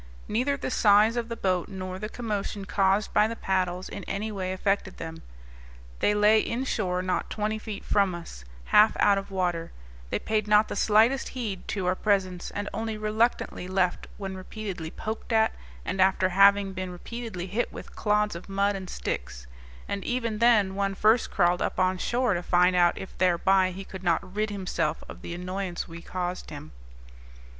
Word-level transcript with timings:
Neither 0.27 0.57
the 0.57 0.71
size 0.71 1.15
of 1.15 1.29
the 1.29 1.35
boat 1.35 1.67
nor 1.67 1.99
the 1.99 2.09
commotion 2.09 2.65
caused 2.65 3.13
by 3.13 3.27
the 3.27 3.35
paddles 3.35 3.87
in 3.87 4.03
any 4.05 4.31
way 4.31 4.51
affected 4.51 4.97
them. 4.97 5.21
They 5.99 6.15
lay 6.15 6.39
inshore, 6.39 7.03
not 7.03 7.29
twenty 7.29 7.59
feet 7.59 7.85
from 7.85 8.15
us, 8.15 8.43
half 8.73 8.97
out 8.99 9.19
of 9.19 9.29
water; 9.29 9.71
they 10.09 10.17
paid 10.17 10.47
not 10.47 10.69
the 10.69 10.75
slightest 10.75 11.29
heed 11.37 11.67
to 11.67 11.85
our 11.85 11.93
presence, 11.93 12.49
and 12.49 12.67
only 12.73 12.97
reluctantly 12.97 13.67
left 13.67 14.07
when 14.17 14.35
repeatedly 14.35 14.89
poked 14.89 15.31
at, 15.31 15.53
and 15.85 16.01
after 16.01 16.29
having 16.29 16.73
been 16.73 16.89
repeatedly 16.89 17.45
hit 17.45 17.71
with 17.71 17.95
clods 17.95 18.35
of 18.35 18.49
mud 18.49 18.75
and 18.75 18.89
sticks; 18.89 19.45
and 19.87 20.03
even 20.03 20.39
then 20.39 20.73
one 20.73 20.95
first 20.95 21.29
crawled 21.29 21.61
up 21.61 21.79
on 21.79 21.99
shore, 21.99 22.33
to 22.33 22.41
find 22.41 22.75
out 22.75 22.97
if 22.97 23.15
thereby 23.19 23.69
he 23.69 23.83
could 23.83 24.01
not 24.03 24.35
rid 24.35 24.49
himself 24.49 25.03
of 25.07 25.21
the 25.21 25.35
annoyance 25.35 25.87
we 25.87 26.01
caused 26.01 26.49
him. 26.49 26.71